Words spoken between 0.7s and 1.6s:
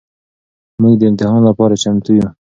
مونږ د امتحان